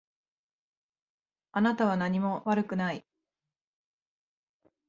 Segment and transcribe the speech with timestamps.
[1.51, 3.05] あなたは何も悪くない。